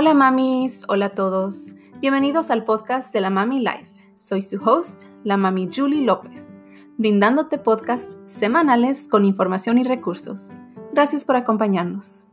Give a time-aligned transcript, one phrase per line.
[0.00, 1.74] Hola mamis, hola a todos.
[2.00, 4.12] Bienvenidos al podcast de la Mami Life.
[4.14, 6.54] Soy su host, la Mami Julie López,
[6.98, 10.50] brindándote podcasts semanales con información y recursos.
[10.92, 12.28] Gracias por acompañarnos.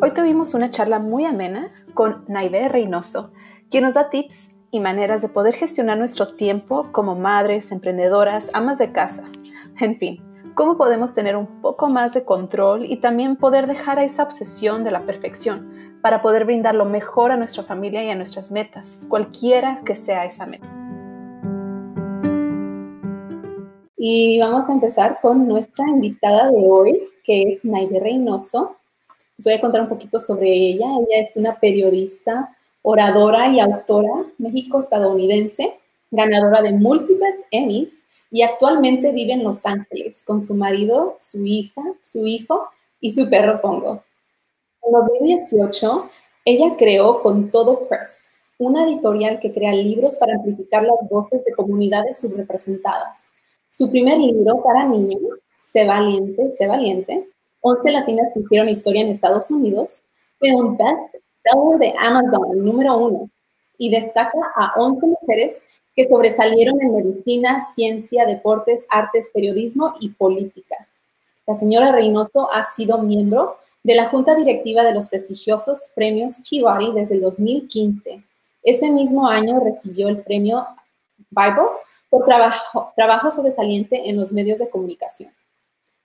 [0.00, 3.30] Hoy tuvimos una charla muy amena con Naive Reynoso,
[3.70, 8.78] quien nos da tips y maneras de poder gestionar nuestro tiempo como madres, emprendedoras, amas
[8.78, 9.24] de casa,
[9.78, 10.25] en fin,
[10.56, 14.84] cómo podemos tener un poco más de control y también poder dejar a esa obsesión
[14.84, 15.70] de la perfección
[16.00, 20.24] para poder brindar lo mejor a nuestra familia y a nuestras metas, cualquiera que sea
[20.24, 20.66] esa meta.
[23.98, 28.76] Y vamos a empezar con nuestra invitada de hoy, que es Naide Reynoso.
[29.36, 30.86] Les voy a contar un poquito sobre ella.
[30.86, 35.78] Ella es una periodista, oradora y autora México-estadounidense,
[36.10, 41.82] ganadora de múltiples Emmys y actualmente vive en Los Ángeles con su marido, su hija,
[42.00, 42.68] su hijo
[43.00, 44.02] y su perro Pongo.
[44.82, 46.10] En 2018,
[46.44, 51.52] ella creó Con Todo Press, una editorial que crea libros para amplificar las voces de
[51.52, 53.30] comunidades subrepresentadas.
[53.68, 55.20] Su primer libro para niños,
[55.58, 57.28] Sé Valiente, Sé Valiente,
[57.60, 60.02] 11 latinas que hicieron historia en Estados Unidos,
[60.38, 63.30] fue un best seller de Amazon, número uno,
[63.76, 65.58] y destaca a 11 mujeres
[65.96, 70.86] que sobresalieron en medicina, ciencia, deportes, artes, periodismo y política.
[71.46, 76.92] La señora Reynoso ha sido miembro de la junta directiva de los prestigiosos premios Peabody
[76.92, 78.22] desde el 2015.
[78.62, 80.66] Ese mismo año recibió el premio
[81.30, 81.68] Bible
[82.10, 85.30] por trabajo, trabajo sobresaliente en los medios de comunicación.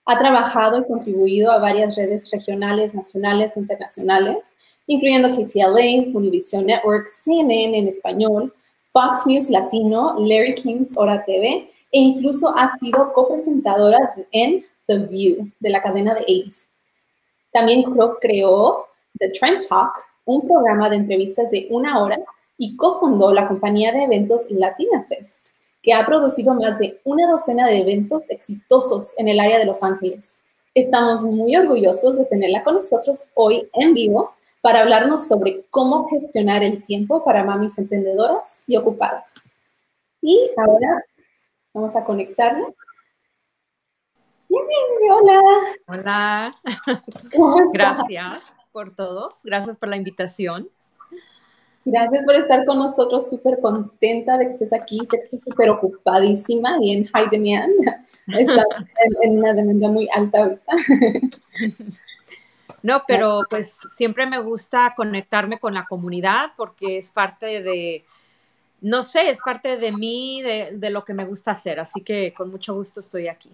[0.05, 4.55] Ha trabajado y contribuido a varias redes regionales, nacionales e internacionales,
[4.87, 8.53] incluyendo KTLA, Univision Network, CNN en español,
[8.91, 15.49] Fox News Latino, Larry King's Hora TV e incluso ha sido copresentadora en The View
[15.59, 16.67] de la cadena de ABC.
[17.53, 17.83] También
[18.19, 18.85] creó
[19.19, 19.93] The Trend Talk,
[20.25, 22.19] un programa de entrevistas de una hora
[22.57, 25.51] y cofundó la compañía de eventos Latina Fest
[25.81, 29.81] que ha producido más de una docena de eventos exitosos en el área de Los
[29.83, 30.39] Ángeles.
[30.75, 36.63] Estamos muy orgullosos de tenerla con nosotros hoy en vivo para hablarnos sobre cómo gestionar
[36.63, 39.33] el tiempo para mamis emprendedoras y ocupadas.
[40.21, 41.03] Y ahora
[41.73, 42.67] vamos a conectarla.
[45.09, 45.41] Hola.
[45.87, 46.55] Hola.
[47.73, 49.29] Gracias por todo.
[49.43, 50.69] Gracias por la invitación.
[51.83, 55.71] Gracias por estar con nosotros, súper contenta de que estés aquí, sé que estás súper
[55.71, 57.73] ocupadísima y en high demand,
[58.27, 58.65] estás
[59.23, 60.71] en, una demanda muy alta ahorita.
[62.83, 68.05] No, pero pues siempre me gusta conectarme con la comunidad porque es parte de,
[68.81, 72.33] no sé, es parte de mí, de, de lo que me gusta hacer, así que
[72.33, 73.51] con mucho gusto estoy aquí.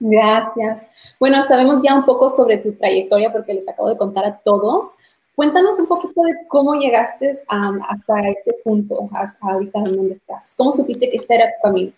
[0.00, 0.82] Gracias.
[1.20, 4.96] Bueno, sabemos ya un poco sobre tu trayectoria porque les acabo de contar a todos,
[5.34, 10.54] Cuéntanos un poquito de cómo llegaste hasta ese punto, hasta ahorita en donde estás.
[10.56, 11.92] ¿Cómo supiste que este era tu camino?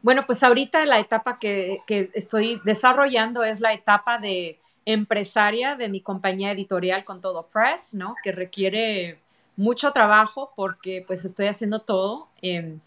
[0.00, 1.82] Bueno, pues ahorita la etapa que,
[2.14, 8.14] estoy desarrollando es la etapa de empresaria de mi compañía editorial con todo press, ¿no?
[8.22, 9.18] Que requiere
[9.56, 12.80] mucho trabajo porque pues estoy haciendo todo, en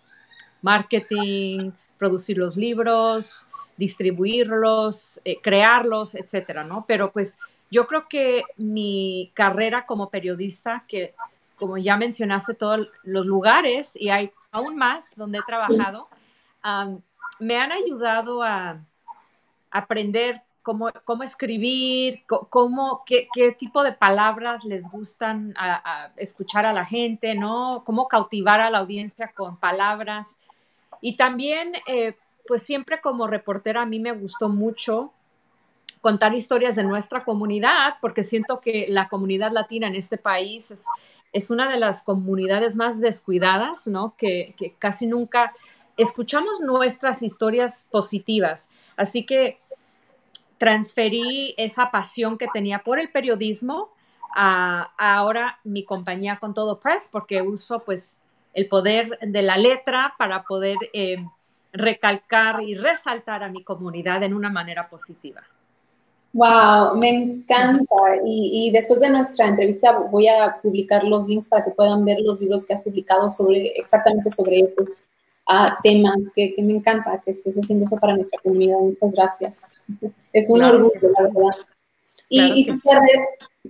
[0.61, 3.47] marketing, producir los libros,
[3.78, 6.85] distribuirlos, eh, crearlos, etcétera, ¿no?
[6.88, 7.38] Pero pues
[7.72, 11.13] yo creo que mi carrera como periodista, que
[11.56, 16.07] como ya mencionaste todos los lugares y hay aún más donde he trabajado,
[17.39, 18.79] me han ayudado a
[19.69, 20.90] aprender cómo,
[21.24, 27.84] escribir, cómo, qué, tipo de palabras les gustan a, escuchar a la gente, ¿no?
[27.86, 30.40] Cómo cautivar a la audiencia con palabras.
[31.02, 32.16] Y también, eh,
[32.48, 35.14] pues siempre como reportera a mí me gustó mucho
[36.02, 40.72] contar historias de nuestra comunidad, porque siento que la comunidad latina en este país
[41.31, 44.16] es, una de las comunidades más descuidadas, ¿no?
[44.18, 45.54] Que casi nunca
[45.95, 48.69] escuchamos nuestras historias positivas.
[48.98, 49.60] Así que
[50.57, 53.90] transferí esa pasión que tenía por el periodismo
[54.36, 58.22] a, ahora mi compañía con todo press porque uso pues
[58.54, 61.18] el poder de la letra para poder eh,
[61.74, 65.42] recalcar y resaltar a mi comunidad en una manera positiva.
[66.36, 67.96] Wow, me encanta.
[68.25, 72.42] Y, después de nuestra entrevista voy a publicar los links para que puedan ver los
[72.42, 75.10] libros que has publicado sobre exactamente sobre esos
[75.47, 78.77] ah, temas que, me encanta que estés haciendo eso para nuestra comunidad.
[78.80, 79.63] Muchas gracias.
[80.33, 81.57] Es un orgullo, la verdad.
[82.27, 83.25] Y, tu carrera,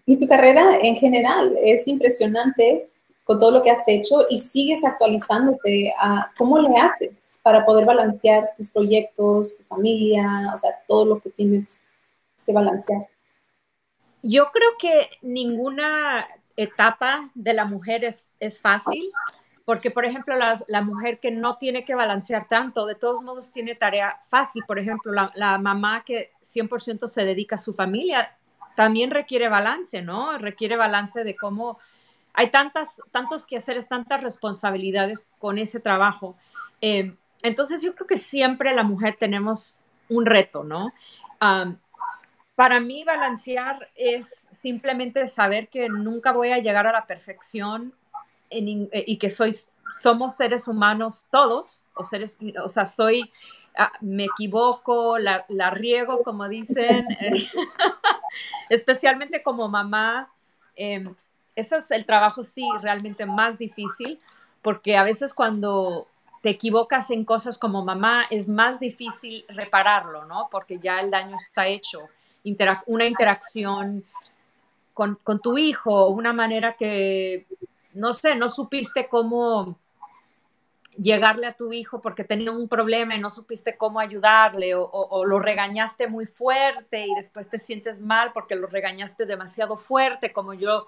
[0.05, 2.89] y, tu carrera, en general es impresionante
[3.23, 5.93] con todo lo que has hecho y sigues actualizándote.
[5.99, 11.19] a ¿Cómo le haces para poder balancear tus proyectos, tu familia, o sea, todo lo
[11.19, 11.79] que tienes
[12.45, 13.07] que balancear?
[14.23, 16.25] Yo creo que ninguna
[16.57, 19.11] etapa de la mujer es, es fácil,
[19.65, 23.75] porque por ejemplo la, mujer que no tiene que balancear tanto, de todos modos tiene
[23.75, 28.37] tarea fácil, por ejemplo la, mamá que 100% se dedica a su familia,
[28.75, 30.37] también requiere balance, ¿no?
[30.37, 31.79] Requiere balance de cómo
[32.33, 36.35] hay tantas, tantos quehaceres, tantas responsabilidades con ese trabajo.
[36.81, 39.77] Eh, entonces yo creo que siempre la mujer tenemos
[40.09, 40.93] un reto, ¿no?
[42.55, 47.93] Para mí balancear es simplemente saber que nunca voy a llegar a la perfección
[48.57, 49.55] en, eh, y que soy,
[49.93, 53.31] somos seres humanos todos, o, seres, o sea, soy,
[53.77, 57.05] ah, me equivoco, la, la, riego, como dicen,
[58.69, 60.31] especialmente como mamá.
[60.75, 61.05] Eh,
[61.55, 64.19] ese es el trabajo, sí, realmente más difícil,
[64.61, 66.07] porque a veces cuando
[66.41, 70.49] te equivocas en cosas como mamá, es más difícil repararlo, ¿no?
[70.51, 72.09] Porque ya el daño está hecho
[72.85, 74.03] una interacción
[74.93, 77.45] con, con, tu hijo, una manera que,
[77.95, 79.77] no sé, no supiste cómo
[80.97, 85.39] llegarle a tu hijo porque tenía un problema y no supiste cómo ayudarle o, lo
[85.39, 90.87] regañaste muy fuerte y después te sientes mal porque lo regañaste demasiado fuerte, como yo,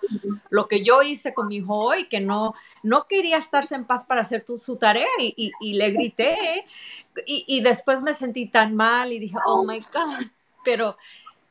[0.50, 4.06] lo que yo hice con mi hijo hoy, que no, no quería estarse en paz
[4.06, 6.66] para hacer su tarea y le grité
[7.26, 10.28] y, y, después me sentí tan mal y dije, oh my God,
[10.64, 10.98] pero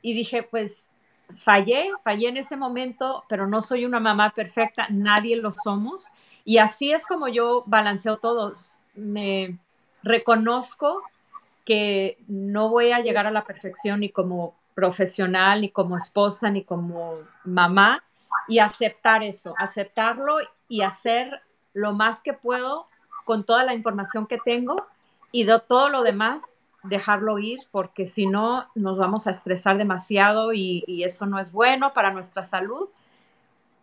[0.01, 0.91] y dije, pues
[1.35, 6.13] fallé, fallé en ese momento, pero no soy una mamá perfecta, nadie lo somos.
[6.45, 8.55] Y así es como yo balanceo todo.
[8.95, 9.59] Me
[10.03, 11.03] reconozco
[11.65, 16.63] que no voy a llegar a la perfección ni como profesional, ni como esposa, ni
[16.63, 18.05] como mamá,
[18.47, 20.37] y aceptar eso, aceptarlo
[20.69, 21.43] y hacer
[21.73, 22.87] lo más que puedo
[23.25, 24.77] con toda la información que tengo
[25.33, 26.57] y de todo lo demás
[26.89, 31.93] dejarlo ir porque si no nos vamos a estresar demasiado y, eso no es bueno
[31.95, 32.89] para nuestra salud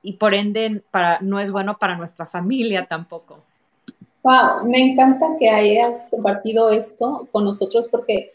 [0.02, 3.40] y por ende para, no es bueno para nuestra familia tampoco.
[4.24, 8.34] Wow, me encanta que hayas compartido esto con nosotros porque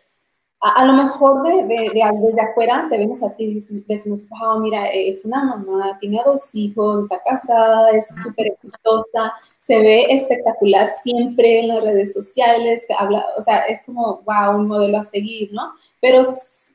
[0.60, 4.86] a, lo mejor de, de, desde afuera te vemos a ti y decimos, wow, mira,
[4.86, 11.60] es una mamá, tiene dos hijos, está casada, es súper exitosa, se ve espectacular siempre
[11.60, 15.74] en las redes sociales, habla, o sea, es como, wow, un modelo a seguir, ¿no?
[16.00, 16.22] Pero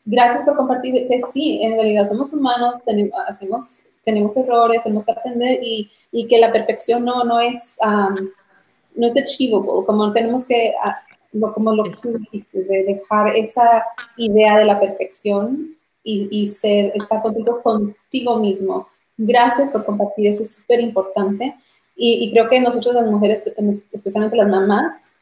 [0.05, 5.11] gracias por compartir que sí, en realidad somos humanos, tenemos, hacemos, tenemos errores, tenemos que
[5.11, 7.79] aprender y, y que la perfección no, no es...
[8.95, 10.71] no es achievable, como tenemos que
[11.53, 13.83] como lo que tú dijiste, de dejar esa
[14.17, 18.87] idea de la perfección y, y ser, estar contentos contigo mismo.
[19.17, 21.55] Gracias por compartir, eso es súper importante.
[21.95, 23.43] Y, y, creo que nosotros las mujeres,
[23.91, 25.13] especialmente las mamás,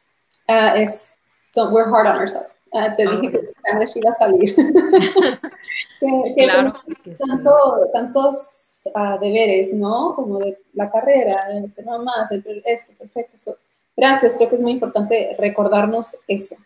[0.48, 1.18] uh, es,
[1.50, 2.56] so we're hard on ourselves.
[2.72, 4.54] Uh, te dije que Spanish iba a salir.
[6.00, 6.72] que, que claro.
[7.18, 10.14] Tanto, tantos uh, deberes, ¿no?
[10.14, 13.58] Como de la carrera, ser mamá, ser esto, perfecto.
[13.96, 16.56] Gracias, creo que es muy importante recordarnos eso,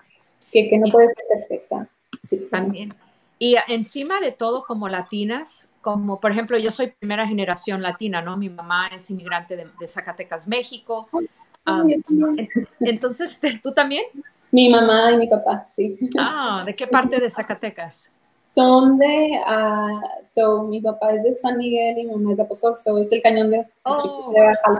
[0.52, 1.88] que, que no puede ser perfecta.
[2.22, 2.48] Sí.
[2.50, 2.94] También.
[3.38, 8.36] Y encima de todo, como latinas, como por ejemplo, yo soy primera generación latina, ¿no?
[8.36, 11.08] Mi mamá es inmigrante de, Zacatecas, México.
[11.12, 11.88] Um,
[12.80, 14.04] entonces, ¿tú también?
[14.50, 15.98] Mi mamá y mi papá, sí.
[16.18, 18.10] Ah, ¿de qué parte de Zacatecas?
[18.54, 20.00] Son de, uh,
[20.32, 23.12] so, mi papá es de San Miguel y mi mamá es de Aposol, so es
[23.12, 24.32] el cañón de oh,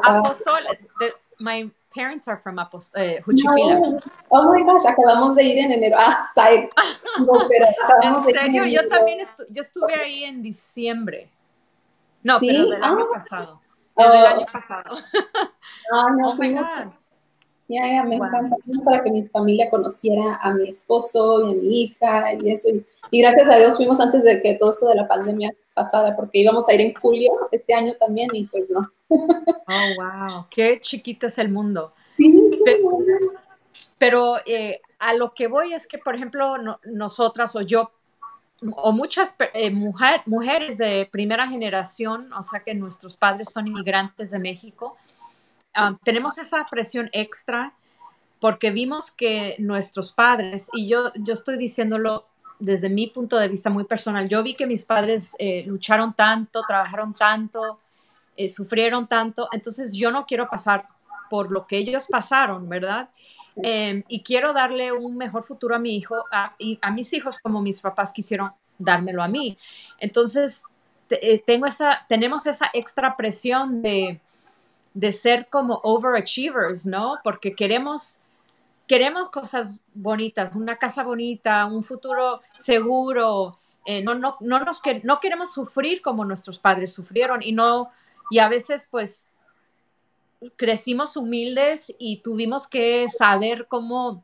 [0.02, 0.62] Aposol,
[1.38, 4.00] my parents are from Apos eh, Juchipila.
[4.28, 5.96] Oh my gosh, acabamos de ir en enero.
[5.98, 6.68] Ah, side.
[7.20, 7.66] No, pero
[8.02, 8.66] ¿En serio?
[8.66, 11.30] yo también estu yo estuve ahí en diciembre.
[12.22, 12.48] No, ¿Sí?
[12.48, 13.14] pero del año ah.
[13.14, 13.60] pasado.
[13.94, 14.10] Oh.
[14.10, 14.96] Del año pasado.
[15.92, 16.66] Ah, no, oh fuimos.
[17.68, 18.26] Ya, ya, me wow.
[18.26, 18.56] encanta.
[18.84, 22.68] Para que mi familia conociera a mi esposo y a mi hija y eso.
[23.10, 26.40] Y gracias a Dios fuimos antes de que todo esto de la pandemia pasara, porque
[26.40, 28.90] íbamos a ir en julio este año también y pues no.
[29.08, 31.92] Oh, wow, qué chiquito es el mundo.
[32.16, 32.98] Sí, pero,
[33.98, 37.90] pero eh, a lo que voy es que, por ejemplo, no, nosotras o yo,
[38.76, 44.30] o muchas eh, mujer, mujeres de primera generación, o sea que nuestros padres son inmigrantes
[44.30, 44.96] de México,
[45.78, 47.74] um, tenemos esa presión extra
[48.40, 52.26] porque vimos que nuestros padres, y yo, yo estoy diciéndolo
[52.58, 56.62] desde mi punto de vista muy personal, yo vi que mis padres eh, lucharon tanto,
[56.66, 57.80] trabajaron tanto,
[58.36, 60.86] eh, sufrieron tanto, entonces yo no quiero pasar
[61.30, 63.08] por lo que ellos pasaron, ¿verdad?
[63.62, 67.38] Eh, y quiero darle un mejor futuro a mi hijo a, y a mis hijos
[67.38, 69.56] como mis papás quisieron dármelo a mí.
[69.98, 70.62] Entonces,
[71.08, 74.20] te, tengo esa, tenemos esa extra presión de,
[74.92, 77.18] de ser como overachievers, ¿no?
[77.24, 78.20] Porque queremos,
[78.86, 83.58] queremos cosas bonitas, una casa bonita, un futuro seguro.
[83.86, 87.90] Eh, no, no, no, nos, no queremos sufrir como nuestros padres sufrieron y no,
[88.30, 89.28] y a veces pues
[90.56, 94.22] crecimos humildes y tuvimos que saber cómo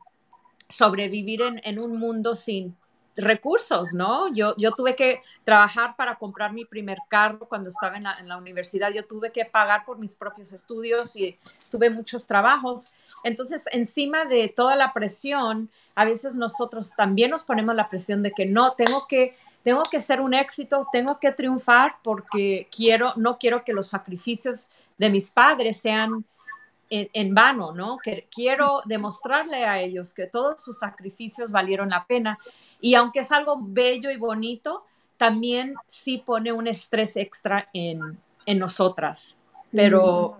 [0.69, 2.75] sobrevivir en, un mundo sin
[3.15, 4.33] recursos, ¿no?
[4.33, 8.91] Yo, yo tuve que trabajar para comprar mi primer carro cuando estaba en la, universidad,
[8.91, 11.37] yo tuve que pagar por mis propios estudios y
[11.71, 12.91] tuve muchos trabajos.
[13.23, 18.31] Entonces, encima de toda la presión, a veces nosotros también nos ponemos la presión de
[18.31, 23.37] que no, tengo que, tengo que ser un éxito, tengo que triunfar porque quiero, no
[23.37, 26.25] quiero que los sacrificios de mis padres sean
[26.89, 27.97] en, vano, ¿no?
[27.97, 32.37] Que quiero demostrarle a ellos que todos sus sacrificios valieron la pena.
[32.79, 34.85] Y aunque es algo bello y bonito,
[35.17, 39.39] también sí pone un estrés extra en, en nosotras.
[39.71, 40.37] Pero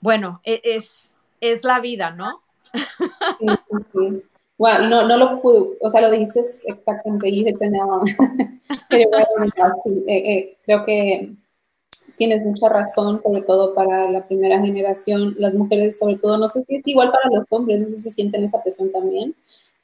[0.00, 2.42] bueno, e, es, es la vida, ¿no?
[3.38, 3.46] Sí,
[3.92, 4.22] sí,
[4.88, 7.84] No, no lo pude, o sea, lo dijiste exactamente, y tenía,
[8.90, 9.06] eh,
[10.06, 11.34] eh, creo que
[12.16, 15.34] tienes mucha razón, sobre todo para la primera generación.
[15.38, 18.10] Las mujeres, sobre todo, no sé si es igual para los hombres, no sé si
[18.10, 19.34] sienten esa presión también,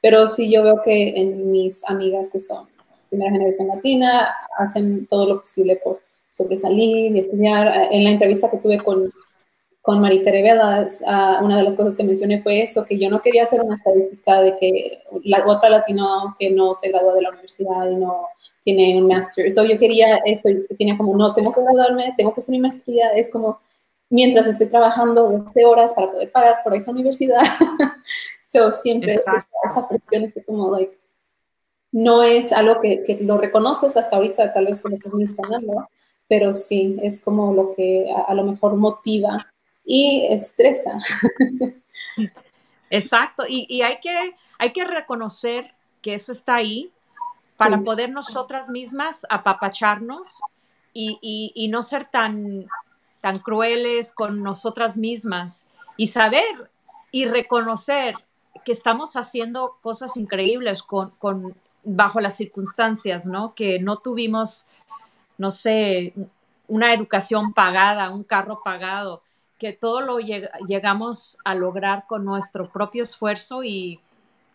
[0.01, 2.67] pero sí yo veo que en mis amigas que son
[3.09, 7.89] primera generación latina, hacen todo lo posible por sobresalir y estudiar.
[7.91, 9.11] En la entrevista que tuve con,
[9.81, 13.21] con Marita Revela, uh, una de las cosas que mencioné fue eso, que yo no
[13.21, 17.29] quería hacer una estadística de que la otra latino que no se graduó de la
[17.29, 18.27] universidad y no
[18.63, 19.51] tiene un máster.
[19.51, 22.59] So yo quería eso y tenía como, no, tengo que graduarme, tengo que hacer mi
[22.59, 23.09] maestría.
[23.09, 23.59] Es como,
[24.09, 27.41] mientras estoy trabajando 12 horas para poder pagar por esa universidad.
[28.43, 30.95] so siempre esa presión es como, like,
[31.91, 35.89] no es algo que, que, lo reconoces hasta ahorita, tal vez como estás mencionando,
[36.27, 39.50] pero sí, es como lo que a, a lo mejor motiva
[39.93, 40.97] y estresa.
[42.89, 46.91] Exacto, y, y, hay, que, hay que reconocer que eso está ahí,
[47.57, 50.41] para poder nosotras mismas apapacharnos
[50.93, 52.65] y, y, no ser tan,
[53.19, 56.71] tan crueles con nosotras mismas y saber
[57.11, 58.15] y reconocer
[58.65, 63.53] que estamos haciendo cosas increíbles con, con, bajo las circunstancias, ¿no?
[63.53, 64.65] Que no tuvimos,
[65.37, 66.15] no sé,
[66.67, 69.21] una educación pagada, un carro pagado,
[69.61, 73.99] que todo lo llegamos a lograr con nuestro propio esfuerzo y,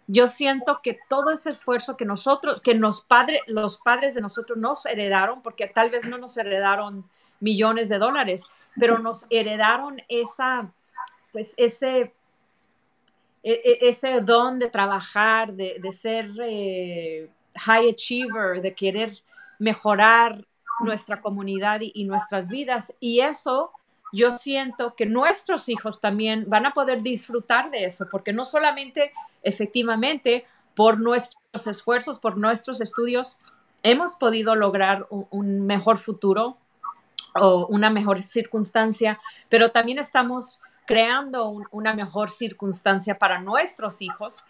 [0.09, 4.57] yo siento que todo ese esfuerzo que nosotros, que los padres, los padres de nosotros
[4.57, 7.05] nos heredaron, porque tal vez no nos heredaron
[7.41, 8.47] millones de dólares,
[8.79, 10.71] pero nos heredaron esa,
[11.33, 12.13] pues ese,
[13.43, 19.19] e, e, ese don de trabajar, de, ser eh, high achiever, de querer
[19.59, 20.45] mejorar
[20.85, 22.95] nuestra comunidad y, y nuestras vidas.
[23.01, 23.73] Y eso
[24.13, 29.13] yo siento que nuestros hijos también van a poder disfrutar de eso, porque no solamente
[29.47, 30.45] efectivamente,
[30.75, 33.41] por nuestros esfuerzos, por nuestros estudios,
[33.83, 36.59] hemos podido lograr un, mejor futuro
[37.35, 44.45] o una mejor circunstancia, pero también estamos creando una mejor circunstancia para nuestros hijos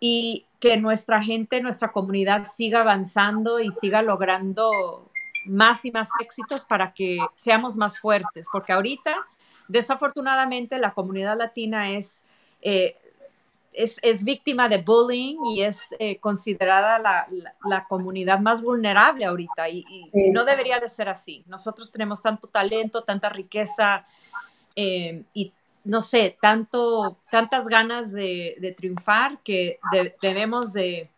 [0.00, 5.10] y que nuestra gente, nuestra comunidad siga avanzando y siga logrando
[5.44, 9.14] más y más éxitos para que seamos más fuertes, porque ahorita,
[9.68, 12.24] desafortunadamente, la comunidad latina es
[12.62, 12.96] eh,
[13.72, 19.84] es, víctima de bullying y es eh, considerada la, comunidad más vulnerable ahorita y,
[20.32, 21.42] no debería de ser así.
[21.46, 24.06] Nosotros tenemos tanto talento, tanta riqueza
[24.76, 25.52] eh, y
[25.84, 29.80] no sé, tanto, tantas ganas de, triunfar que
[30.20, 31.10] debemos de,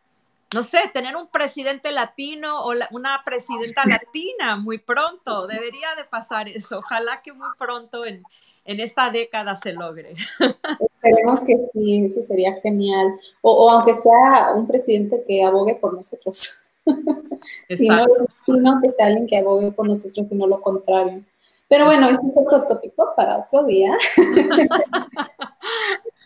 [0.52, 5.46] no sé, tener un presidente latino o una presidenta latina muy pronto.
[5.46, 6.78] Debería de pasar eso.
[6.78, 8.22] Ojalá que muy pronto en,
[8.64, 10.14] en esta década se logre.
[11.02, 13.14] Esperemos que sí, eso sería genial.
[13.42, 16.70] O, aunque sea un presidente que abogue por nosotros.
[17.68, 18.04] sino,
[18.44, 21.22] sino que sea alguien que abogue por nosotros y no lo contrario.
[21.68, 23.96] Pero bueno, es un otro tópico para otro día.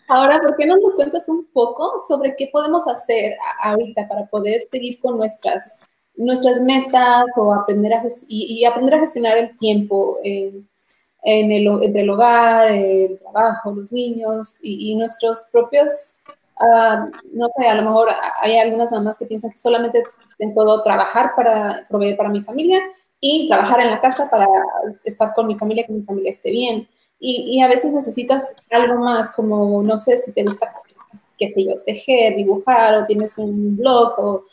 [0.09, 4.63] Ahora, ¿por qué no nos cuentas un poco sobre qué podemos hacer ahorita para poder
[4.63, 5.73] seguir con nuestras,
[6.17, 10.19] nuestras metas o aprender a, y, aprender a gestionar el tiempo?
[11.23, 16.17] en el, entre el hogar, el trabajo, los niños y, nuestros propios,
[16.59, 18.09] ah, no sé, a lo mejor
[18.41, 20.05] hay algunas mamás que piensan que solamente
[20.55, 22.81] puedo trabajar para proveer para mi familia
[23.21, 24.47] y trabajar en la casa para
[25.05, 26.89] estar con mi familia, que mi familia esté bien.
[27.21, 30.73] Y, y, a veces necesitas algo más, como, no sé, si te gusta,
[31.37, 34.45] qué sé yo, tejer, dibujar, o tienes un blog, o,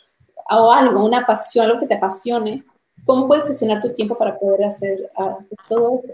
[0.50, 2.64] o algo, una pasión, algo que te apasione.
[3.04, 6.12] ¿Cómo puedes gestionar tu tiempo para poder hacer uh, todo eso?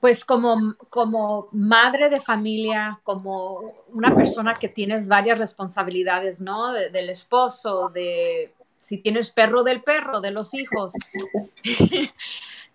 [0.00, 6.72] pues como, como madre de familia, como una persona que tienes varias responsabilidades, ¿no?
[6.72, 10.92] del esposo, de si tienes perro del perro, de los hijos,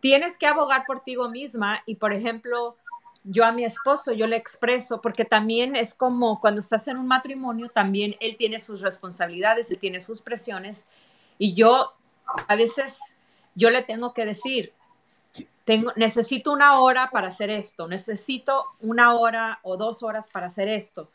[0.03, 2.75] tienes que abogar por ti misma y, por ejemplo,
[3.23, 7.07] yo a mi esposo, yo le expreso, porque también es como cuando estás en un
[7.07, 10.87] matrimonio, también él tiene sus responsabilidades, él tiene sus presiones
[11.37, 11.93] y yo
[12.49, 13.17] a veces
[13.55, 14.73] yo le tengo que decir,
[15.63, 20.67] tengo, necesito una hora para hacer esto, necesito una hora o dos horas para hacer
[20.67, 21.09] esto.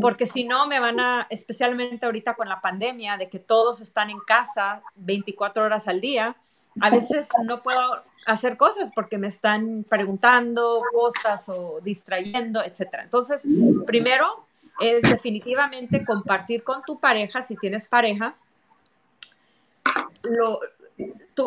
[0.00, 4.10] Porque si no, me van a, especialmente ahorita con la pandemia, de que todos están
[4.10, 6.36] en casa 24 horas al día,
[6.80, 13.00] a veces no puedo hacer cosas porque me están preguntando cosas o distrayendo, etc.
[13.04, 13.46] Entonces,
[13.86, 14.46] primero
[14.80, 18.34] es definitivamente compartir con tu pareja, si tienes pareja,
[20.22, 20.60] lo,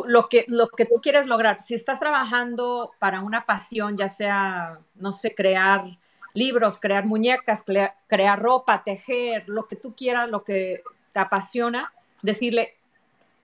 [0.07, 1.61] lo, que, lo que tú quieres lograr.
[1.61, 5.97] Si estás trabajando para una pasión, ya sea, no sé, crear
[6.33, 7.63] libros, crear muñecas,
[8.07, 10.81] crear ropa, tejer, lo que tú quieras, lo que
[11.11, 12.75] te apasiona, decirle,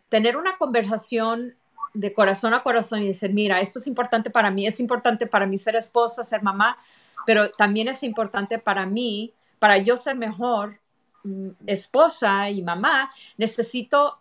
[0.09, 1.55] tener una conversación
[1.95, 5.45] de corazón a corazón y decir, mira, esto es importante para mí, es importante para
[5.45, 6.77] mí ser esposa, ser mamá,
[7.25, 10.77] pero también es importante para mí, para yo ser mejor
[11.23, 14.19] mm, esposa y mamá, necesito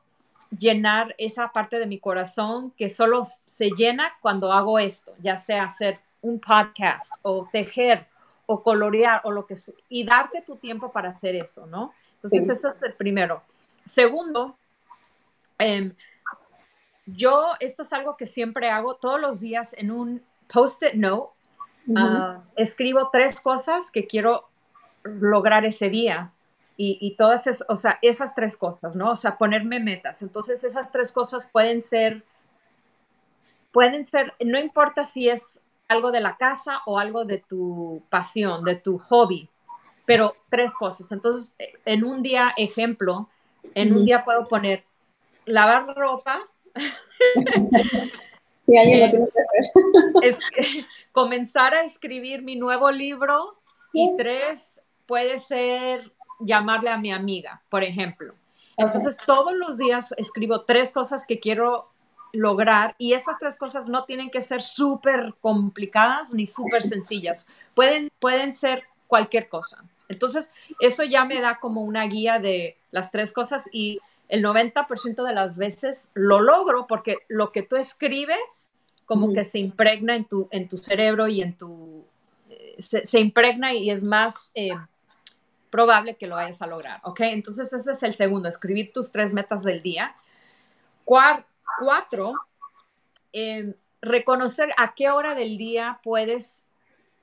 [0.51, 5.65] llenar esa parte de mi corazón que solo se llena cuando hago esto, ya sea
[5.65, 8.07] hacer un podcast o tejer
[8.47, 11.93] o colorear o lo que sea, y darte tu tiempo para hacer eso, ¿no?
[12.15, 13.43] Entonces, ese es el primero.
[13.85, 14.57] Segundo,
[15.59, 15.93] em,
[17.07, 21.33] yo, esto es algo que siempre hago todos los días en un post-it note.
[21.97, 24.49] Ah, escribo tres cosas que quiero
[25.03, 26.33] lograr ese día
[26.77, 29.13] y, todas esas, o sea, esas tres cosas, ¿no?
[29.13, 30.23] O sea, ponerme metas.
[30.23, 32.25] Entonces, esas tres cosas pueden ser,
[33.71, 38.65] pueden ser, no importa si es algo de la casa o algo de tu pasión,
[38.65, 39.49] de tu hobby,
[40.05, 41.13] pero tres cosas.
[41.13, 43.29] Entonces, en un día, ejemplo,
[43.75, 44.85] en un día puedo poner
[45.45, 46.41] lavar ropa.
[48.67, 49.73] Sí, alguien lo tiene que hacer.
[50.23, 50.39] Es,
[51.13, 53.61] comenzar a escribir mi nuevo libro
[53.93, 58.35] y tres puede ser llamarle a mi amiga, por ejemplo.
[58.77, 61.91] Entonces, todos los días escribo tres cosas que quiero
[62.33, 67.47] lograr y esas tres cosas no tienen que ser súper complicadas ni súper sencillas.
[67.75, 69.85] Pueden, pueden ser cualquier cosa.
[70.09, 75.25] Entonces, eso ya me da como una guía de las tres cosas y el 90%
[75.25, 78.73] de las veces lo logro porque lo que tú escribes
[79.07, 82.05] como que se impregna en tu, en tu cerebro y en tu...
[82.49, 84.51] Eh, se, impregna y es más...
[84.55, 84.73] Eh,
[85.75, 87.19] probable que lo vayas a lograr, ¿ok?
[87.23, 90.15] Entonces ese es el segundo, escribir tus tres metas del día.
[91.05, 92.35] cuatro,
[93.33, 96.67] em, reconocer a qué hora del día puedes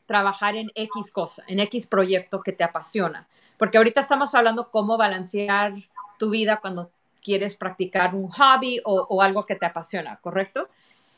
[0.05, 3.29] trabajar en X cosa, en X proyecto que te apasiona.
[3.57, 5.71] Porque ahorita estamos hablando cómo balancear
[6.21, 6.91] tu vida cuando
[7.23, 10.69] quieres practicar un hobby o, algo que te apasiona, ¿correcto?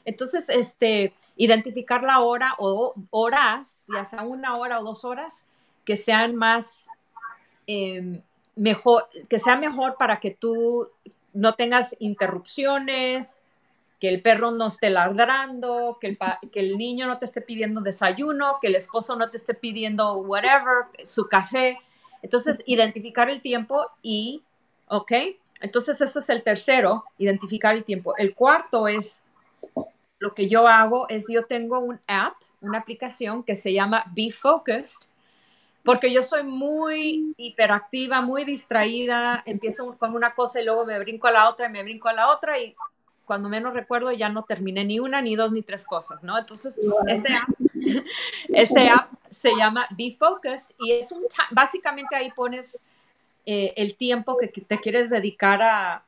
[0.06, 5.46] Entonces, este, identificar la hora o horas, ya sea una hora o dos horas,
[5.86, 6.90] que sean más
[7.68, 8.22] Em,
[8.56, 10.90] mejor, que sea mejor para que tú
[11.34, 13.46] no tengas interrupciones,
[14.00, 16.20] que el perro no esté ladrando, que el,
[16.52, 20.18] que el niño no te esté pidiendo desayuno, que el esposo no te esté pidiendo
[20.18, 21.80] whatever, su café.
[22.22, 24.44] Entonces, identificar el tiempo y,
[24.88, 25.12] ¿ok?
[25.62, 28.14] Entonces, ese es el tercero, identificar el tiempo.
[28.18, 29.24] El cuarto es,
[30.20, 34.32] lo que yo hago es, yo tengo un app, una aplicación que se llama Be
[34.32, 35.10] Focused,
[35.84, 41.28] porque yo soy muy hiperactiva, muy distraída, empiezo con una cosa y luego me brinco
[41.28, 42.76] a la otra y me brinco a la otra y
[43.26, 46.38] cuando menos recuerdo ya no terminé ni una, ni dos, ni tres cosas, ¿no?
[46.38, 47.50] Entonces, ese, app,
[48.50, 52.82] ese app se llama Be Focused y es un, básicamente ahí pones
[53.46, 56.06] eh, el tiempo que te quieres dedicar a,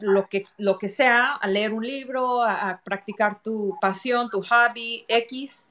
[0.00, 5.04] lo que, lo que sea, a leer un libro, a practicar tu pasión, tu hobby,
[5.08, 5.70] X,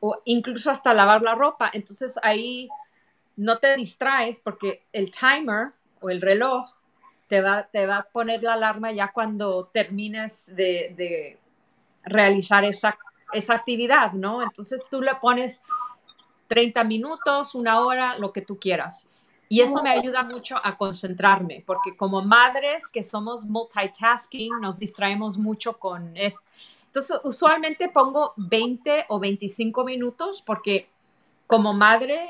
[0.00, 1.70] o incluso hasta lavar la ropa.
[1.72, 2.68] Entonces ahí
[3.36, 6.66] no te distraes porque el timer o el reloj
[7.28, 11.38] te va, te va a poner la alarma ya cuando termines de,
[12.04, 12.98] realizar esa,
[13.32, 14.42] esa actividad, ¿no?
[14.42, 15.62] Entonces tú le pones
[16.48, 19.08] 30 minutos, una hora, lo que tú quieras.
[19.52, 25.36] Y eso me ayuda mucho a concentrarme, porque como madres que somos multitasking, nos distraemos
[25.36, 26.40] mucho con esto
[26.92, 30.90] entonces, usualmente pongo 20 o 25 minutos porque
[31.46, 32.28] como madre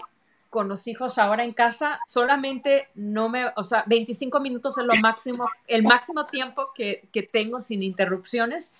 [0.50, 4.94] con los hijos ahora en casa, solamente no me, o sea, 25 minutos es lo
[4.94, 8.72] máximo, el máximo tiempo que, que tengo sin interrupciones,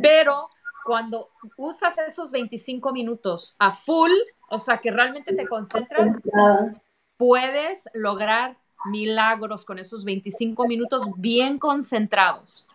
[0.00, 0.48] pero
[0.84, 4.12] cuando usas esos 25 minutos a full,
[4.48, 6.12] o sea, que realmente te concentras,
[7.16, 12.66] puedes lograr milagros con esos 25 minutos bien concentrados.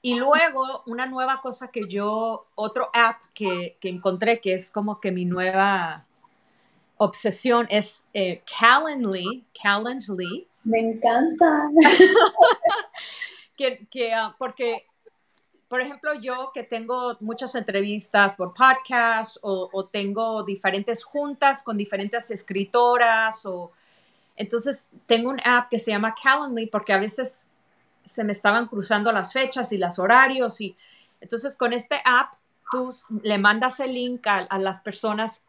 [0.00, 5.12] y luego, una nueva cosa que yo, otro app que, encontré que es como que
[5.12, 6.06] mi nueva
[6.98, 10.46] obsesión es eh, Calendly, Calendly.
[10.64, 11.70] Me encanta.
[13.56, 14.86] que, que ah, porque
[15.72, 22.30] por ejemplo, yo que tengo muchas entrevistas por podcast o, tengo diferentes juntas con diferentes
[22.30, 23.72] escritoras o
[24.36, 27.46] entonces tengo un app que se llama Calendly porque a veces
[28.04, 30.76] se me estaban cruzando las fechas y los horarios y
[31.22, 32.34] entonces con este app
[32.70, 35.42] tú le mandas el link a, las personas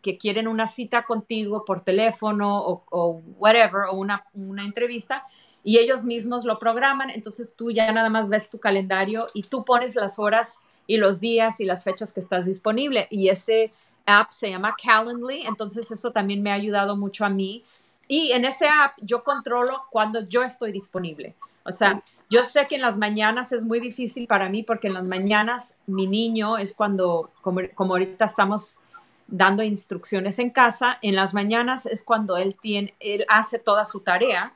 [0.00, 5.26] que quieren una cita contigo por teléfono o, o whatever o una, una entrevista
[5.64, 9.64] y ellos mismos lo programan, entonces tú ya nada más ves tu calendario y tú
[9.64, 13.06] pones las horas y los días y las fechas que estás disponible.
[13.10, 13.72] Y ese
[14.04, 17.64] app se llama Calendly, entonces eso también me ha ayudado mucho a mí.
[18.08, 21.34] Y en ese app yo controlo cuando yo estoy disponible.
[21.64, 24.94] O sea, yo sé que en las mañanas es muy difícil para mí porque en
[24.94, 28.80] las mañanas mi niño es cuando, como, como ahorita estamos
[29.28, 34.00] dando instrucciones en casa, en las mañanas es cuando él tiene, él hace toda su
[34.00, 34.54] tarea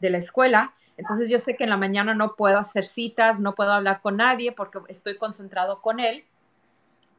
[0.00, 0.74] de la escuela.
[0.96, 4.16] Entonces yo sé que en la mañana no puedo hacer citas, no puedo hablar con
[4.16, 6.24] nadie porque estoy concentrado con él,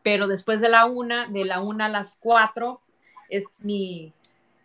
[0.03, 2.81] pero después de la una, de la una a las cuatro
[3.29, 4.13] es mi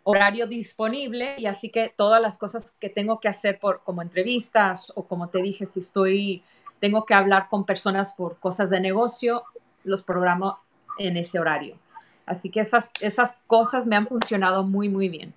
[0.03, 4.91] horario disponible y así que todas las cosas que tengo que hacer por como entrevistas
[4.95, 6.43] o como te dije si estoy
[6.79, 9.43] tengo que hablar con personas por cosas de negocio
[9.85, 10.59] los programo
[10.97, 11.77] en ese horario
[12.25, 15.33] así que esas esas cosas me han funcionado muy muy bien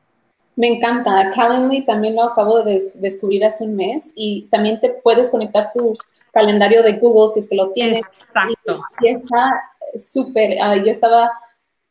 [0.56, 1.30] me encanta.
[1.34, 5.96] Calendly también lo acabo de descubrir hace un mes y también te puedes conectar tu
[6.32, 8.04] calendario de Google si es que lo tienes.
[8.06, 8.80] Exacto.
[9.00, 10.56] Y, está súper.
[10.84, 11.30] Yo estaba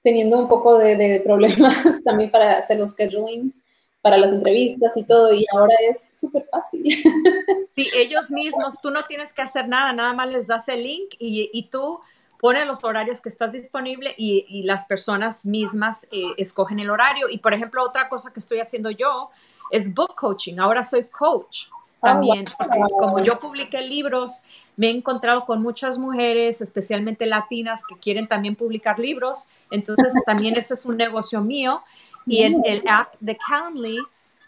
[0.02, 3.56] teniendo un poco de, problemas también para hacer los schedulings
[4.02, 6.84] para las entrevistas y todo, y ahora es súper fácil.
[7.76, 11.10] Sí, ellos mismos, tú no tienes que hacer nada, nada más les das el link
[11.20, 12.00] y, y tú
[12.40, 17.30] pone los horarios que estás disponible y, las personas mismas eh, escogen el horario.
[17.30, 19.30] Y por ejemplo, otra cosa que estoy haciendo yo
[19.72, 20.60] es book coaching.
[20.60, 21.68] Ahora soy coach
[22.02, 24.44] ah, también, porque como yo publiqué libros,
[24.76, 29.50] me he encontrado con muchas mujeres, especialmente latinas, que quieren también publicar libros.
[29.72, 31.84] Entonces, también ese es un negocio mío.
[32.28, 34.00] Y en el app de Calendly,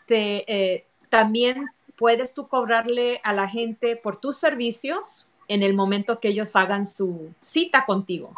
[0.08, 6.20] te, eh, también puedes tú cobrarle a la gente por tus servicios en el momento
[6.20, 8.32] que ellos hagan su cita contigo.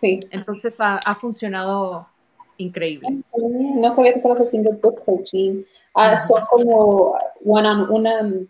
[0.00, 0.20] Sí.
[0.30, 2.06] Entonces ha, funcionado
[2.56, 3.22] increíble.
[3.36, 5.62] No sabía que estabas haciendo book coaching.
[5.94, 8.46] Ah, son como one on one.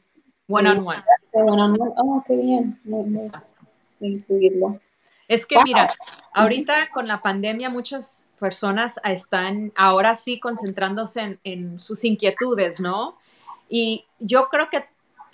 [0.48, 1.02] One on one.
[1.32, 1.92] One on one.
[1.96, 2.80] Oh, qué bien.
[4.00, 4.80] incluirlo.
[5.26, 5.94] Es que mira,
[6.34, 13.16] ahorita con la pandemia muchas personas están ahora sí concentrándose en, en sus inquietudes, ¿no?
[13.68, 14.84] Y yo creo que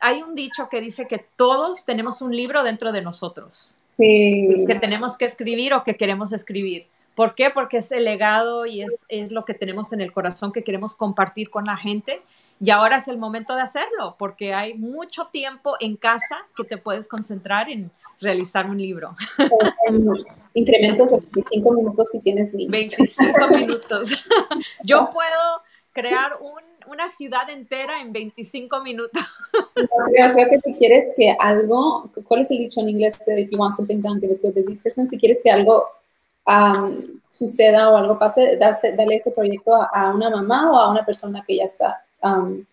[0.00, 3.76] hay un dicho que dice que todos tenemos un libro dentro de nosotros.
[3.96, 6.86] Que tenemos que escribir o que queremos escribir.
[7.14, 7.50] ¿Por qué?
[7.50, 10.94] Porque es el legado y es, es lo que tenemos en el corazón que queremos
[10.94, 12.22] compartir con la gente.
[12.62, 16.76] Y ahora es el momento de hacerlo, porque hay mucho tiempo en casa que te
[16.76, 19.16] puedes concentrar en realizar un libro.
[20.54, 22.70] Incrementos de 25 minutos si tienes niños.
[22.70, 24.10] 25 minutos.
[24.84, 29.22] Yo puedo crear un una ciudad entera en 25 minutos.
[29.74, 33.16] Creo, que si quieres que algo, ¿cuál es el dicho en inglés?
[33.26, 35.08] If you want something done, give it to a busy person.
[35.08, 35.84] Si quieres que algo
[36.46, 41.44] um, suceda o algo pase, dale ese proyecto a, una mamá o a una persona
[41.46, 42.64] que ya está um,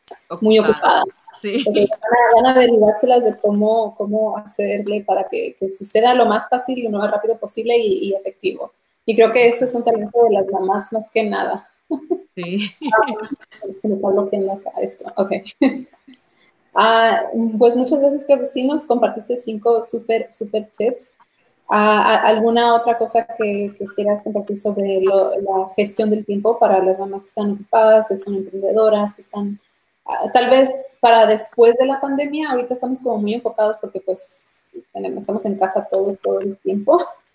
[0.41, 1.03] muy ocupada.
[1.39, 1.63] Sí.
[1.63, 6.97] van, a, van de cómo, cómo hacerle para que, suceda lo más fácil y lo
[6.97, 8.73] más rápido posible y, y efectivo.
[9.05, 11.69] Y creo que ese es un talento de las mamás más que nada.
[12.35, 12.71] Sí.
[13.83, 15.11] me está bloqueando acá esto.
[15.15, 15.31] Ok.
[16.79, 17.23] Ah,
[17.57, 21.13] pues muchas veces que sí nos compartiste cinco super, super tips.
[21.67, 27.23] Ah, ¿Alguna otra cosa que, quieras compartir sobre la gestión del tiempo para las mamás
[27.23, 29.59] que están ocupadas, que son emprendedoras, que están
[30.05, 30.69] ah, tal vez
[30.99, 32.51] para después de la pandemia?
[32.51, 37.03] Ahorita estamos como muy enfocados porque pues estamos en casa todo, todo el tiempo.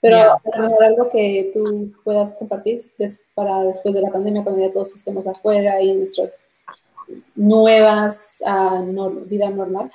[0.00, 2.80] Pero a lo mejor algo que tú puedas compartir
[3.34, 6.46] para después de la pandemia, cuando ya todos estemos afuera y nuestras
[7.34, 9.90] nuevas uh, vida normal.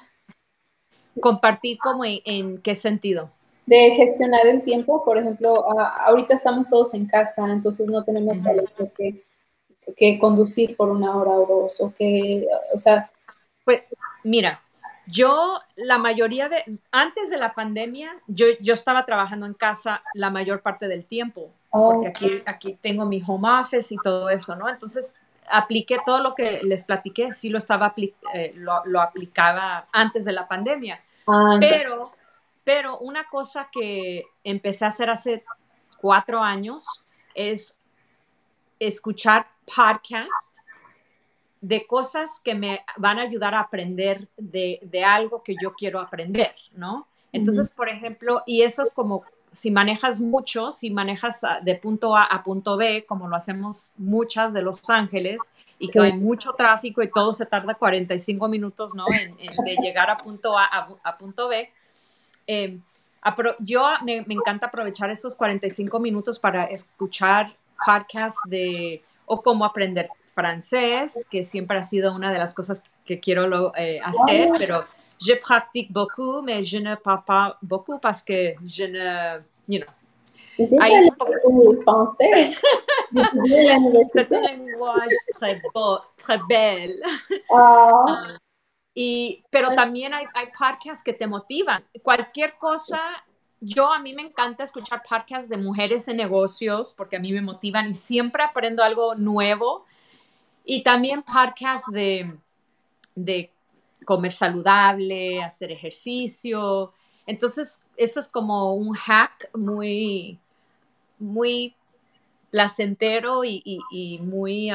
[1.20, 3.32] ¿Compartir como en, qué sentido?
[3.66, 8.38] De gestionar el tiempo, por ejemplo, ahorita estamos todos en casa, entonces no tenemos
[8.98, 9.24] que,
[9.96, 13.10] que, conducir por una hora o dos, o que, o sea...
[13.64, 13.82] Pues
[14.24, 14.62] mira,
[15.08, 20.30] Yo, la mayoría de, antes de la pandemia, yo, yo estaba trabajando en casa la
[20.30, 24.68] mayor parte del tiempo, porque aquí, aquí tengo mi home office y todo eso, ¿no?
[24.70, 25.14] Entonces,
[25.50, 27.94] apliqué todo lo que les platiqué, sí lo estaba,
[28.34, 31.04] eh, lo, lo, aplicaba antes de la pandemia.
[31.28, 32.14] Ah, pero,
[32.64, 35.44] pero una cosa que empecé a hacer hace
[36.00, 36.86] cuatro años
[37.34, 37.80] es
[38.80, 40.58] escuchar podcast
[41.66, 46.00] de cosas que me van a ayudar a aprender de, de algo que yo quiero
[46.00, 47.08] aprender, ¿no?
[47.32, 52.24] Entonces, por ejemplo, y eso es como si manejas mucho, si manejas de punto A
[52.24, 57.02] a punto B, como lo hacemos muchas de Los Ángeles, y que hay mucho tráfico
[57.02, 59.06] y todo se tarda 45 minutos, ¿no?
[59.12, 60.66] En, de llegar a punto A
[61.04, 61.70] a, punto B.
[62.46, 62.78] Eh,
[63.60, 70.10] yo me, me, encanta aprovechar esos 45 minutos para escuchar podcasts de, o cómo aprender
[70.36, 74.86] francés, que siempre ha sido una de las cosas que quiero eh, hacer, pero
[75.18, 79.90] je pratique beaucoup, mais je ne parle pas beaucoup parce que je ne, you know.
[80.82, 81.82] Hay un poco...
[81.84, 82.56] français.
[84.14, 87.02] C'est un langage très beau, très belle.
[87.50, 88.06] Oh.
[88.96, 91.84] y, pero también hay, hay podcasts que te motivan.
[92.04, 93.00] Cualquier cosa
[93.62, 97.42] yo a mí me encanta escuchar podcasts de mujeres en negocios porque a mí me
[97.42, 99.86] motivan y siempre aprendo algo nuevo.
[100.66, 102.36] Y también podcasts de,
[103.14, 103.52] de
[104.06, 106.94] comer saludable, hacer ejercicio.
[107.26, 110.40] Entonces, eso es como un hack muy,
[111.20, 111.76] muy
[112.52, 114.72] placentero y, muy,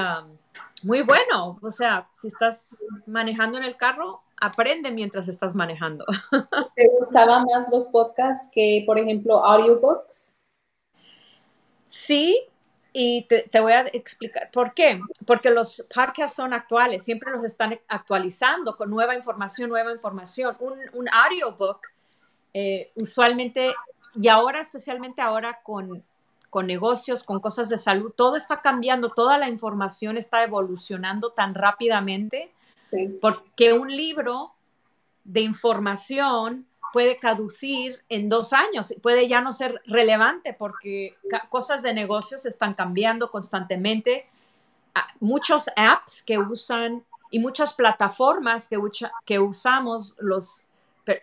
[0.85, 1.59] muy bueno.
[1.62, 6.05] O sea, si estás manejando en el carro, aprende mientras estás manejando.
[6.76, 10.35] ¿Te gustaban más los podcasts que, por ejemplo, audiobooks?
[11.87, 12.50] Sí,
[12.92, 15.00] y te, voy a explicar por qué.
[15.26, 20.57] Porque los podcasts son actuales, siempre los están actualizando con nueva información, nueva información.
[20.61, 21.81] Un, un audiobook,
[22.53, 23.72] eh, usualmente,
[24.14, 26.03] y ahora, especialmente ahora con,
[26.50, 31.55] con negocios, con cosas de salud, todo está cambiando, toda la información está evolucionando tan
[31.55, 32.53] rápidamente,
[33.20, 34.53] porque un libro
[35.22, 41.16] de información puede caducir en dos años, puede ya no ser relevante porque
[41.48, 44.26] cosas de negocios están cambiando constantemente.
[44.94, 48.68] Ah, muchos apps que usan y muchas plataformas
[49.24, 50.64] que, usamos los,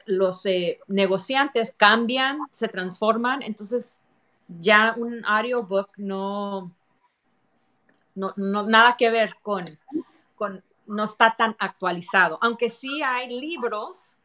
[0.06, 4.03] los eh, negociantes cambian, se transforman, entonces
[4.47, 6.71] ya un audiobook no,
[8.15, 9.77] no, no nada que ver con,
[10.36, 14.16] con, no está tan actualizado, aunque sí hay libros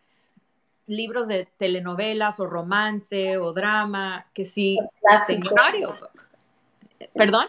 [0.87, 4.79] libros de telenovelas o romance o drama que sí
[7.15, 7.47] ¿Perdón?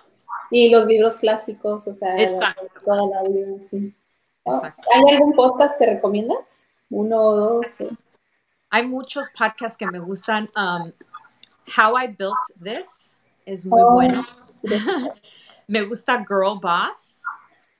[0.49, 2.15] Y los libros clásicos, o sea,
[2.83, 3.93] toda la vida, sí.
[4.43, 6.67] Oh, ¿Hay algún podcast que recomiendas?
[6.89, 7.77] Uno o dos.
[8.69, 10.49] Hay muchos podcasts que me gustan.
[10.55, 10.91] Um,
[11.77, 14.25] How I Built This es muy oh, bueno.
[15.67, 17.23] me gusta Girl Boss.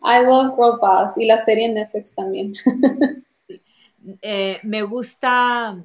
[0.02, 2.54] I love Girl Boss y la serie en Netflix también.
[4.22, 5.78] Eh, me gusta,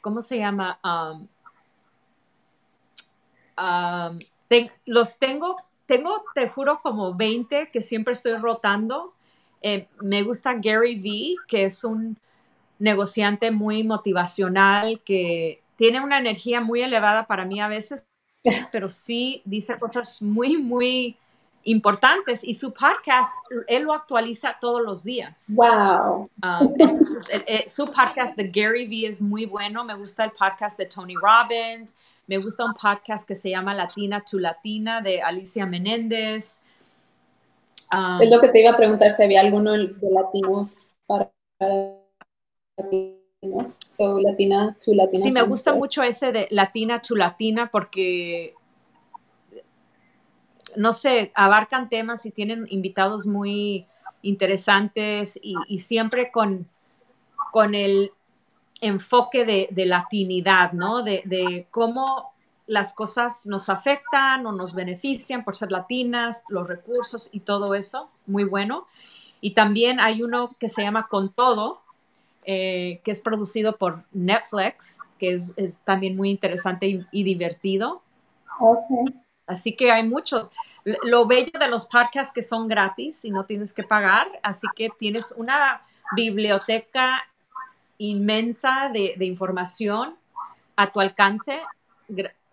[0.00, 0.78] ¿cómo se llama?
[0.84, 1.28] Um,
[3.58, 4.18] um,
[4.86, 9.14] los tengo, tengo, te juro, como 20 que siempre estoy rotando.
[9.62, 12.18] Eh, me gusta Gary Vee, que es un
[12.78, 18.04] negociante muy motivacional, que tiene una energía muy elevada para mí a veces,
[18.72, 21.16] pero sí dice cosas muy, muy
[21.64, 23.32] importantes y su podcast,
[23.68, 25.52] él lo actualiza todos los días.
[25.54, 26.30] Wow.
[26.42, 29.84] Um, entonces, su podcast de Gary Vee es muy bueno.
[29.84, 31.94] Me gusta el podcast de Tony Robbins.
[32.26, 36.60] Me gusta un podcast que se llama Latina to Latina de Alicia Menéndez.
[37.92, 41.30] Um, es lo que te iba a preguntar si había alguno de latinos para,
[42.76, 43.78] latinos.
[43.90, 45.24] So, Latina to Latina.
[45.24, 48.54] Sí, me gusta mucho ese de Latina to Latina porque
[50.76, 53.86] no sé, abarcan temas y tienen invitados muy
[54.22, 56.68] interesantes y, siempre con,
[57.50, 58.12] con el
[58.80, 61.02] enfoque de, latinidad, ¿no?
[61.02, 62.32] De, cómo
[62.66, 68.08] las cosas nos afectan o nos benefician por ser latinas, los recursos y todo eso,
[68.26, 68.86] muy bueno.
[69.40, 71.80] Y también hay uno que se llama Con Todo,
[72.44, 78.02] eh, que es producido por Netflix, que es, también muy interesante y, y divertido.
[78.60, 79.22] Okay.
[79.46, 80.52] Así que hay muchos.
[81.04, 84.90] Lo bello de los podcasts que son gratis y no tienes que pagar, así que
[84.98, 85.82] tienes una
[86.14, 87.22] biblioteca
[87.98, 90.16] inmensa de, información
[90.76, 91.60] a tu alcance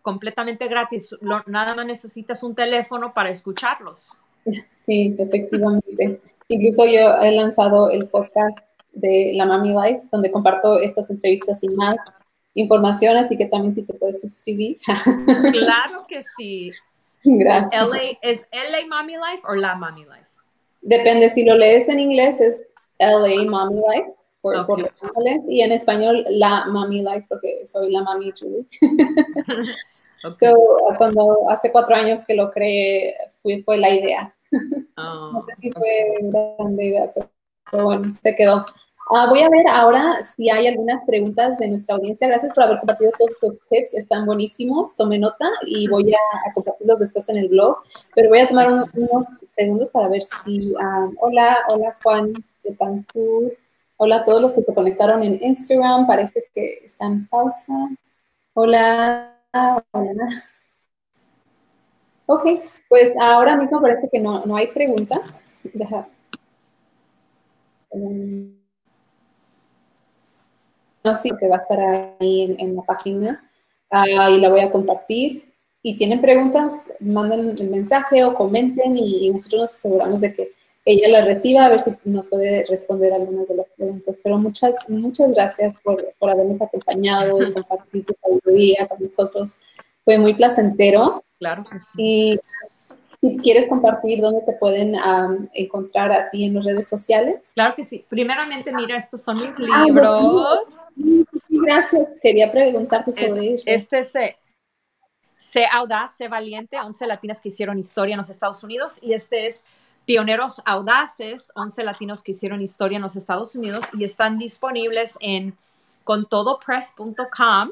[0.01, 1.17] completamente gratis.
[1.47, 4.19] nada más necesitas un teléfono para escucharlos.
[4.69, 6.21] Sí, efectivamente.
[6.47, 8.57] Incluso yo he lanzado el podcast
[8.93, 11.97] de la Mami Life, donde comparto estas entrevistas y más
[12.53, 14.79] información, así que también si te puedes suscribir.
[15.51, 16.71] Claro que sí.
[17.23, 17.87] Gracias.
[18.21, 20.27] ¿Es LA Mommy Life o La Mommy Life?
[20.81, 22.61] Depende, si lo lees en inglés es
[22.97, 24.91] LA Mommy Life, por, por
[25.47, 28.65] y en español La Mommy Life, porque soy la Mami Julie.
[30.97, 34.33] cuando hace cuatro años que lo creé, fue, fue la idea.
[34.97, 38.65] Oh, no sé si fue una grande idea, pero bueno, se quedó.
[39.11, 42.27] Ah, voy a ver ahora si hay algunas preguntas de nuestra audiencia.
[42.27, 44.95] Gracias por haber compartido todos los tips, están buenísimos.
[44.95, 47.77] Tome nota y voy a, compartirlos después en el blog.
[48.13, 50.73] Pero voy a tomar unos, segundos para ver si.
[50.79, 53.57] Ah, hola, hola Juan de Tancur.
[53.97, 56.05] Hola a todos los que se conectaron en Instagram.
[56.05, 57.73] Parece que están en pausa.
[58.53, 59.35] Hola,
[59.91, 60.43] hola.
[62.27, 62.45] Ok,
[62.87, 65.61] pues ahora mismo parece que no, no hay preguntas.
[65.73, 66.07] Deja.
[67.89, 68.58] Um,
[71.03, 73.43] no sé, que va a estar ahí en, la página
[73.91, 75.45] uh, y la voy a compartir.
[75.81, 80.51] Y tienen preguntas, manden el mensaje o comenten y, nosotros nos aseguramos de que
[80.85, 84.19] ella la reciba, a ver si nos puede responder algunas de las preguntas.
[84.21, 89.57] Pero muchas, muchas gracias por, por habernos acompañado y compartir tu sabiduría con nosotros.
[90.03, 91.23] Fue muy placentero.
[91.37, 91.63] Claro.
[91.97, 92.37] Y
[93.19, 94.95] si quieres compartir dónde te pueden
[95.53, 97.51] encontrar a ti en las redes sociales.
[97.53, 98.05] Claro que sí.
[98.07, 100.69] Primeramente, mira, estos son mis ah, libros.
[101.49, 102.09] gracias.
[102.21, 103.65] Quería preguntarte sobre eso.
[103.67, 104.13] Este es
[105.37, 108.99] Sé Audaz, Sé Valiente, 11 latinas que hicieron historia en los Estados Unidos.
[109.01, 109.65] Y este es
[110.05, 113.83] Pioneros Audaces, 11 latinos que hicieron historia en los Estados Unidos.
[113.97, 115.57] Y están disponibles en
[116.05, 117.71] contodopress.com.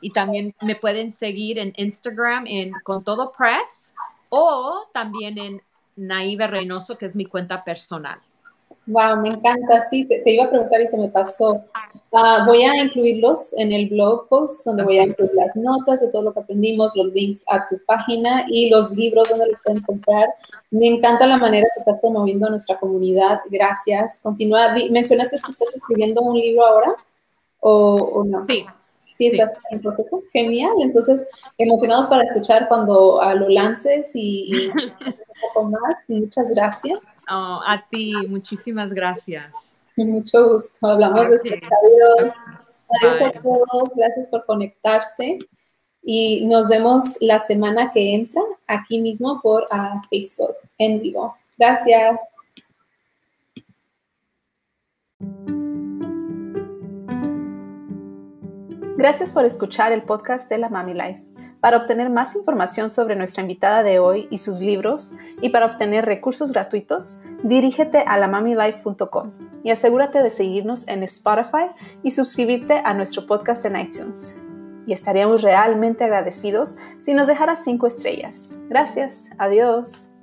[0.00, 3.94] Y también me pueden seguir en Instagram en contodopress
[4.28, 5.62] o también en
[5.96, 8.20] Naive Reynoso, que es mi cuenta personal.
[8.86, 9.80] Wow, me encanta.
[9.90, 11.62] Sí, te, iba a preguntar y se me pasó.
[12.10, 16.08] Ah, voy a incluirlos en el blog post, donde voy a incluir las notas de
[16.08, 19.82] todo lo que aprendimos, los links a tu página y los libros donde los pueden
[19.82, 20.28] comprar.
[20.70, 23.40] Me encanta la manera que estás promoviendo a nuestra comunidad.
[23.50, 24.20] Gracias.
[24.22, 24.74] Continúa.
[24.90, 26.96] ¿Mencionaste que estás escribiendo un libro ahora
[27.60, 28.46] o, o no?
[28.48, 28.64] Sí,
[29.18, 30.22] sí estás en proceso.
[30.32, 30.72] Genial.
[30.80, 31.26] Entonces,
[31.58, 34.92] emocionados para escuchar cuando ah, lo lances y, un
[35.42, 35.96] poco más.
[36.06, 36.98] Muchas gracias.
[37.30, 39.76] Oh, a ti, muchísimas gracias.
[39.96, 40.86] Mucho gusto.
[40.86, 41.54] Hablamos después.
[41.54, 42.32] Adiós.
[43.02, 43.90] Adiós a todos.
[43.96, 45.38] Gracias por conectarse.
[46.02, 51.36] Y nos vemos la semana que entra aquí mismo por ah, Facebook en vivo.
[51.58, 52.22] Gracias.
[58.98, 61.22] Gracias por escuchar el podcast de la Mami Life.
[61.60, 66.04] Para obtener más información sobre nuestra invitada de hoy y sus libros, y para obtener
[66.04, 69.30] recursos gratuitos, dirígete a lamamilife.com
[69.62, 71.70] y asegúrate de seguirnos en Spotify
[72.02, 74.36] y suscribirte a nuestro podcast en iTunes.
[74.84, 78.50] Y estaríamos realmente agradecidos si nos dejaras 5 estrellas.
[78.68, 79.26] Gracias.
[79.38, 80.17] Adiós.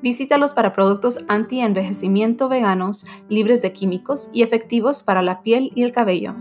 [0.00, 5.90] Visítalos para productos anti-envejecimiento veganos, libres de químicos y efectivos para la piel y el
[5.90, 6.36] cabello.